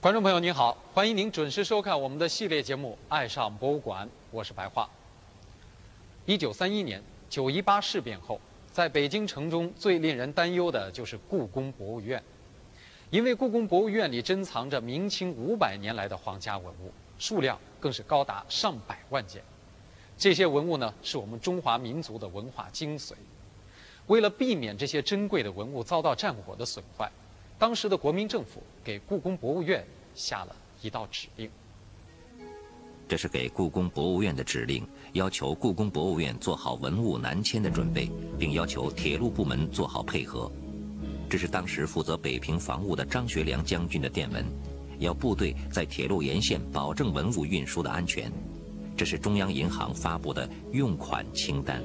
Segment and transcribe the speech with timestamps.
[0.00, 4.88] 观众朋友您好，欢迎您准时收看我们的系列节目《爱上博物馆》，我是白桦。
[6.24, 8.40] 一九三一年九一八事变后，
[8.70, 12.22] 在北京城中最令人担忧的就是故宫博物院，
[13.10, 19.42] 因为故宫博物院里珍藏着明清五百年来的皇家文物，数量更是高达上百万件。
[20.16, 23.14] 这些文物呢，是我们中华民族的文化精髓。
[24.06, 27.10] 为了避免这些珍贵的文物遭到战火的损坏，
[27.58, 31.50] 当时的国民政府给故宫博物院下了一道指令。
[33.08, 40.50] 这是给故宫博物院的指令，要求故宫博物院做好文物南迁的准备，并要求铁路部门做好配合。
[41.28, 44.44] 这是当时负责北平防务的张学良将军的电文，
[44.98, 48.30] 要部队在铁路沿线保证文物运输的安全。
[48.96, 51.82] 这是中央银行发布的用款清单。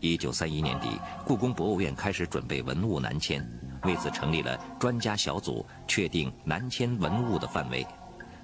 [0.00, 0.88] 一九三一年底，
[1.26, 3.44] 故宫博物院开始准备文物南迁，
[3.82, 7.84] 为此成立了专家小组，确定南迁文物的范围。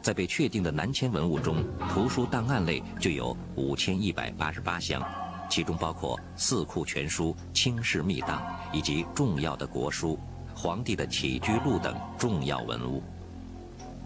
[0.03, 5.01] 在被确定的南迁文物中，图书档案类就有五千一百八十八箱，
[5.49, 8.43] 其中包括《四库全书》《清室秘档》
[8.77, 10.19] 以及重要的国书、
[10.55, 13.03] 皇帝的起居录等重要文物。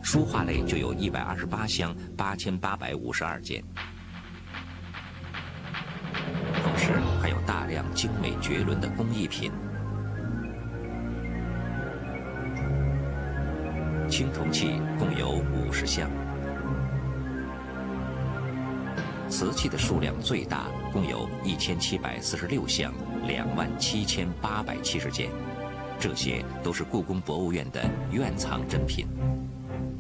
[0.03, 3.65] 书画类就有一百二十八箱，八千八百五十二件。
[7.95, 9.51] 精美绝伦的工艺品。
[14.09, 16.11] 青铜器共有五十箱，
[19.29, 22.91] 瓷器的数量最大，共有一千七百四十六箱，
[23.27, 25.29] 两万七千八百七十件。
[26.01, 29.07] 这些都是故宫博物院的院藏珍品。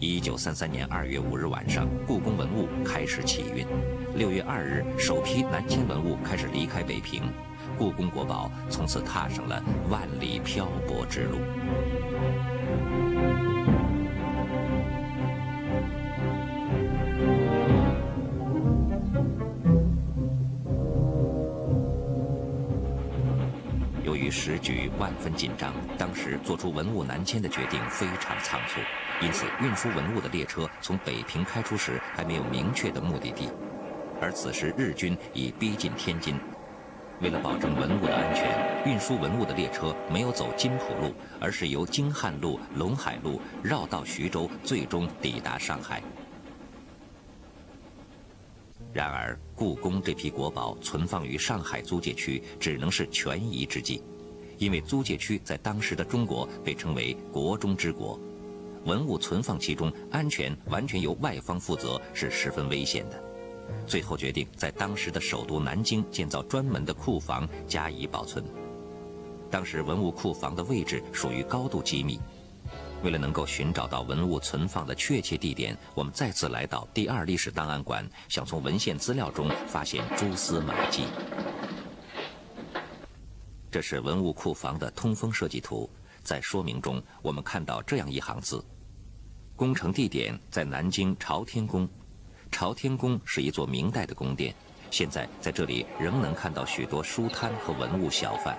[0.01, 3.67] 一九三三年二月五日晚上，故宫文物开始起运。
[4.17, 7.25] 六月二日，首批南迁文物开始离开北平，
[7.79, 11.39] 故宫国宝从此踏上了万里漂泊之路。
[24.05, 28.81] 由于时局万分紧张，当时做出文物南迁的决定非常仓促，
[29.23, 33.49] 因此运输文物的列车从北平开出时还没有明确的目的地，
[34.21, 36.35] 而此时日军已逼近天津。
[37.21, 38.47] 为了保证文物的安全，
[38.87, 46.01] 运输文物的列车没有走金浦路，而是由京汉路、陇海路绕道徐州，最终抵达上海。
[48.93, 54.01] 然而，故宫这批国宝存放于上海租界区，只能是权宜之计，
[54.57, 58.19] 因为租界区在当时的中国被称为“国中之国”，
[58.87, 63.28] 文物存放其中，安全完全由外方负责，是十分危险的。
[63.87, 68.45] 最后决定在当时的首都南京建造专门的库房加以保存。
[69.51, 72.21] 当时文物库房的位置属于高度机密。
[73.05, 81.05] 为了能够寻找到文物存放的确切地点，我们再次来到第二历史档案馆，想从文献资料中发现蛛丝马迹。
[83.71, 85.89] 这是文物库房的通风设计图，
[86.25, 88.65] 在说明中我们看到这样一行字：
[89.55, 91.89] 工程地点在南京朝天宫。
[92.51, 94.55] 朝天宫是一座明代的宫殿，
[94.91, 98.57] 现在在这里仍能看到许多书摊和文物小贩。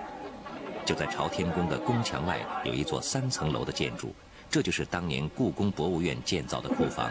[0.84, 4.14] 就在朝天宫的宫墙外有一座三层楼的建筑，
[4.50, 7.10] 这就是当年故宫博物院建造的库房。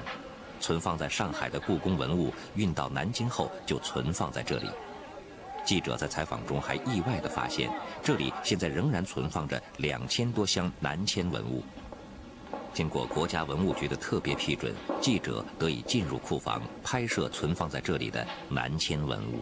[0.60, 4.70] 存放在上海的故宫文物运到南京后就存放在这里。
[5.64, 7.70] 记者在采访中还意外地发现，
[8.04, 11.64] 这里现在仍然存放着两千多箱南迁文物。
[12.80, 19.42] 经过国家文物局的特别批准，记者得以进入库房拍摄存放在这里的南迁文物。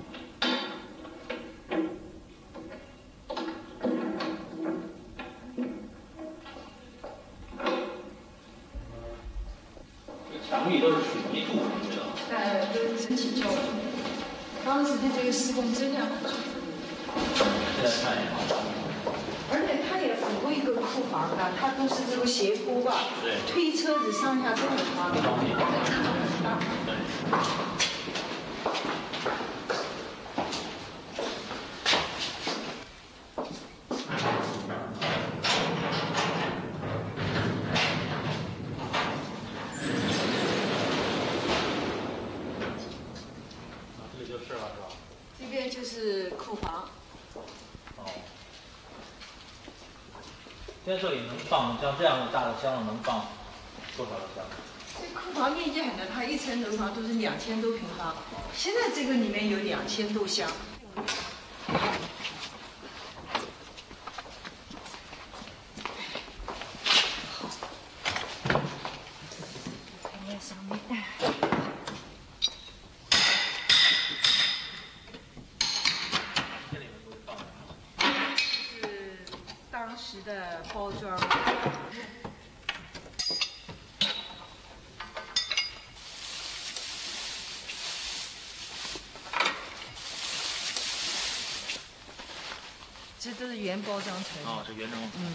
[10.50, 12.14] 墙壁都是水泥柱，你知道吗？
[12.32, 13.56] 呃，都是整体胶筑。
[14.66, 16.08] 当时的这个施工质量
[21.60, 22.94] 它都是这个斜坡吧，
[23.24, 23.38] 对。
[23.48, 25.24] 推车子上下都很方便？
[45.40, 46.90] 这边就是库房，
[47.98, 48.04] 哦。
[50.88, 53.26] 现在这里能放像这样的大的箱子能放
[53.98, 54.46] 多少个箱？
[54.98, 58.16] 这库房面积很大，它一层楼房都是两千多平方，
[58.56, 60.50] 现在这个里面有两千多箱。
[80.00, 81.20] 时的包装。
[93.38, 94.50] 这是原包装成的。
[94.50, 95.02] 哦，这原装。
[95.18, 95.34] 嗯，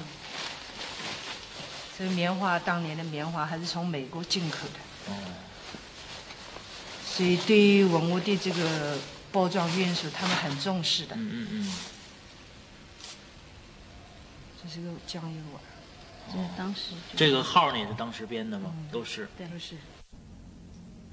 [1.96, 5.12] 这棉花当年的棉花还是从美国进口的。
[5.12, 5.16] 哦。
[7.04, 8.98] 所以对于文物的这个
[9.30, 11.14] 包装运输，他们很重视的。
[11.14, 11.74] 嗯嗯嗯。
[14.62, 15.62] 这是个酱油碗，
[16.32, 16.94] 这是当时。
[17.16, 18.72] 这个号呢也是当时编的吗？
[18.90, 19.28] 都是。
[19.36, 19.76] 对，都是。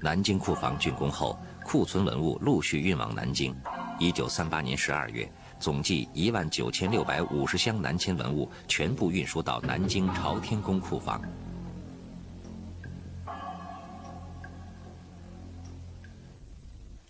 [0.00, 3.54] 南京库房竣工后，库存文物陆续运往南京。
[3.98, 5.30] 一九三八年十二月。
[5.60, 11.22] 总计一万九千六百五十箱南迁文物全部运输到南京朝天宫库房。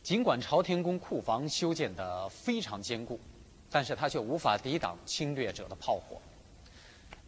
[0.03, 3.21] 尽管朝天宫库房修建的非常坚固，
[3.71, 6.21] 但是它却无法抵挡侵略者的炮火。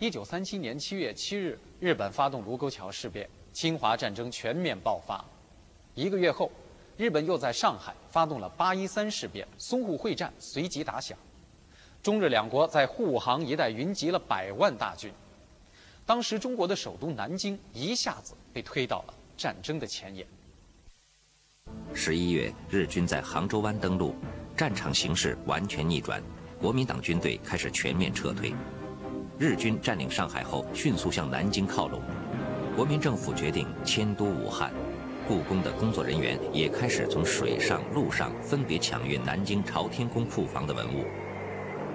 [0.00, 5.24] 一九三七年七月七日，日本发动卢沟桥事变，侵华战争全面爆发。
[5.94, 6.50] 一个月后。
[6.97, 11.17] 日本又在上海发动了八一三事变，淞沪会战随即打响，
[12.03, 15.11] 中日两国在沪杭一带云集了百万大军，
[16.05, 20.27] 当时中国的首都南京一下子被推到了战争的前沿。
[21.94, 24.15] 十一月，日军在杭州湾登陆，
[24.56, 26.23] 战场形势完全逆转，
[26.61, 28.55] 国民党军队开始全面撤退，
[29.39, 32.03] 日军占领上海后迅速向南京靠拢，
[32.77, 34.73] 国民政府决定迁都武汉。
[35.26, 41.04] 故宫的工作人员也开始从水上、陆上分别抢运南京朝天宫库房的文物。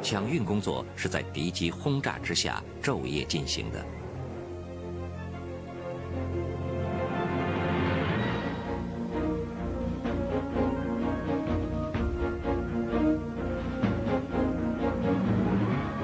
[0.02, 3.86] 抢运工作是在敌机轰炸之下昼夜进行的。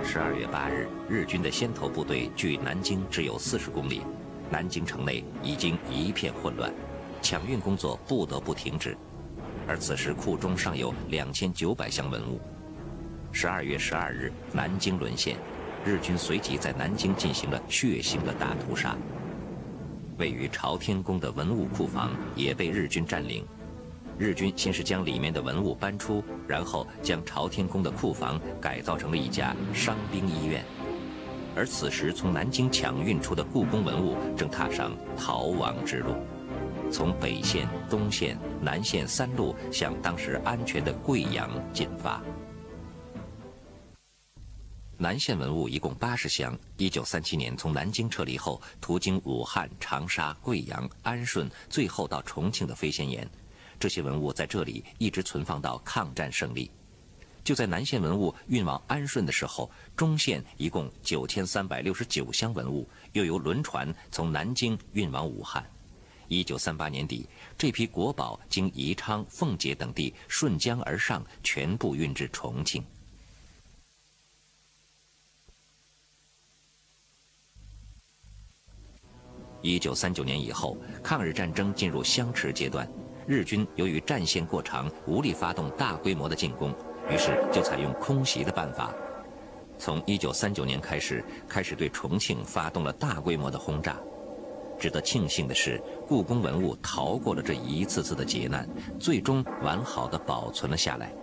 [0.03, 4.01] 十二月八日，日军的先头部队距南京只有四十公里，
[4.51, 6.71] 南京城内已经一片混乱。
[7.23, 8.95] 抢运工作不得不停止，
[9.65, 12.39] 而此时库中尚有两千九百箱文物。
[13.31, 15.37] 十二月十二日，南京沦陷，
[15.85, 18.95] 日军随即在南京进行了血腥的大屠杀。
[20.17, 23.43] 位于朝天宫的文物库房也被日军占领，
[24.19, 30.63] 日军先是将里面的文物搬出，然后将朝天宫的库房改造成了一家伤兵医院。
[31.55, 36.13] 而此时从南京抢运出的故宫文物正踏上逃亡之路。
[36.93, 42.21] 从北线、东线、南线三路向当时安全的贵阳进发。
[44.95, 53.27] 南线文物一共八十箱，一九三七年从南京撤离后，途经武汉、长沙、贵阳、安顺，最后到重庆的飞仙岩，
[53.79, 56.69] 这些文物在这里一直存放到抗战胜利。
[57.43, 65.65] 就在南线文物运往安顺的时候，中线一共九千三百六十九箱文物，又由轮船从南京运往武汉。
[66.33, 72.83] 一九三八年底，这批国宝经宜昌、奉节等地顺江而上，全部运至重庆。
[79.61, 82.89] 一九三九年以后，抗日战争进入相持阶段，
[83.27, 86.75] 日军由于战线过长，无力发动大规模的进攻，
[87.09, 88.93] 于是就采用空袭的办法。
[89.77, 93.97] 从一九三九年开始，开始对重庆发动了大规模的轰炸。
[94.79, 98.67] 值得庆幸的是，故宫文物逃过了这一次次的劫难，
[98.99, 101.13] 最终完好的保存了下来。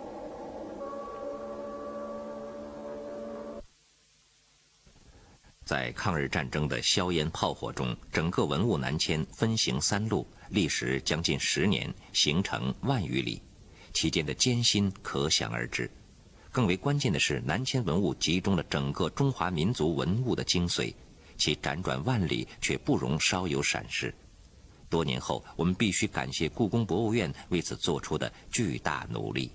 [5.63, 13.41] 在抗日战争的硝烟炮火中，整个文物南迁分行三路，历时将近十年，行程万余里，
[13.93, 15.89] 期间的艰辛可想而知。
[16.51, 20.93] 更为关键的是，南迁文物集中了整个中华民族文物的精髓。
[21.41, 24.13] 其辗转万里，却不容稍有闪失。
[24.87, 29.51] 多年后，我们必须感谢故宫博物院为此做出的巨大努力。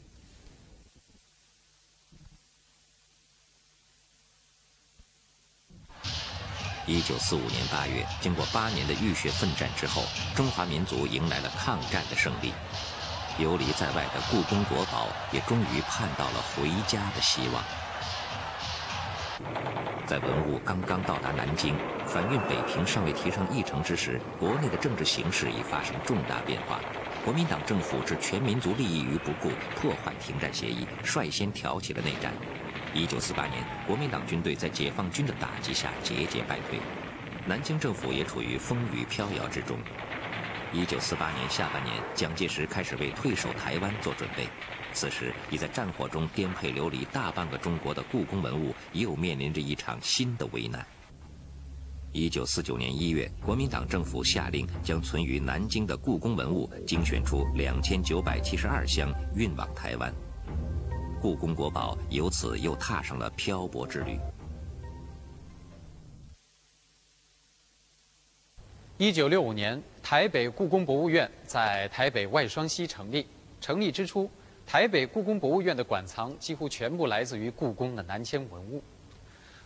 [6.89, 10.03] 一九四五年八月，经过八年的浴血奋战之后，
[10.35, 12.53] 中华民族迎来了抗战的胜利。
[13.39, 17.63] 游离在外的故宫国宝也终于盼到了回家的希望。
[20.07, 21.75] 在文物刚刚到达南京，
[22.07, 26.79] 反运北平尚未提上议程之时，国内的政治形势已发生重大变化。
[27.25, 32.33] 国民党政府置全民族利益于不顾，破坏停战协议，率先挑起了内战。
[32.95, 36.79] 一九四八年，国民党军队在解放军的打击下节节败退，
[37.45, 39.77] 南京政府也处于风雨飘摇之中。
[40.73, 44.47] 一九四八年下半年，蒋介石开始为退守台湾做准备。
[44.97, 50.85] 此时已在战火中颠沛流离大半个中国的故宫文物，又面临着一场新的危难。
[52.13, 60.11] 一九四九年一月，国民党政府下令将存于南京的故宫文物精选出两千九百七十二箱运往台湾，
[61.21, 64.19] 故宫国宝由此又踏上了漂泊之旅。
[68.97, 73.27] 一九六五年，台北故宫博物院在台北外双溪成立。
[73.59, 74.31] 成立之初，
[74.67, 78.83] 台北故宫博物院的馆藏几乎全部来自于故宫的南迁文物。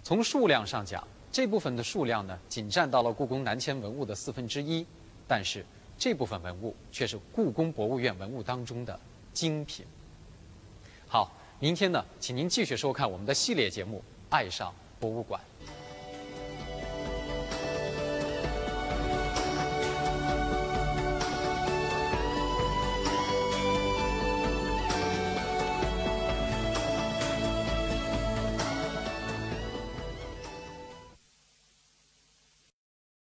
[0.02, 1.02] 从数量上讲，
[1.32, 4.86] 这部分的数量呢，仅占到了故宫南迁文物的四分之一。
[5.26, 5.64] 但是，
[5.96, 8.98] 这部分文物却是故宫博物院文物当中的
[9.32, 9.86] 精品。
[11.08, 15.40] 好，明天呢，请您继续收看我们的系列节目《爱上博物馆》。